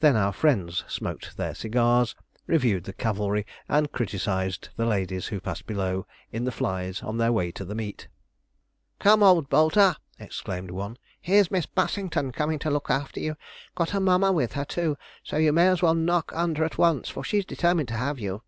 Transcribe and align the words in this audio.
Then 0.00 0.16
our 0.16 0.32
friends 0.32 0.82
smoked 0.88 1.36
their 1.36 1.54
cigars, 1.54 2.14
reviewed 2.46 2.84
the 2.84 2.94
cavalry, 2.94 3.44
and 3.68 3.92
criticised 3.92 4.70
the 4.76 4.86
ladies 4.86 5.26
who 5.26 5.40
passed 5.42 5.66
below 5.66 6.06
in 6.32 6.44
the 6.44 6.50
flys 6.50 7.02
on 7.02 7.18
their 7.18 7.32
way 7.32 7.52
to 7.52 7.66
the 7.66 7.74
meet. 7.74 8.08
'Come, 8.98 9.22
old 9.22 9.50
Bolter!' 9.50 9.96
exclaimed 10.18 10.70
one, 10.70 10.96
'here's 11.20 11.50
Miss 11.50 11.66
Bussington 11.66 12.32
coming 12.32 12.58
to 12.60 12.70
look 12.70 12.88
after 12.88 13.20
you 13.20 13.36
got 13.74 13.90
her 13.90 14.00
mamma 14.00 14.32
with 14.32 14.54
her, 14.54 14.64
too 14.64 14.96
so 15.22 15.36
you 15.36 15.52
may 15.52 15.68
as 15.68 15.82
well 15.82 15.92
knock 15.94 16.32
under 16.34 16.64
at 16.64 16.78
once, 16.78 17.10
for 17.10 17.22
she's 17.22 17.44
determined 17.44 17.88
to 17.88 17.96
have 17.98 18.18
you.' 18.18 18.40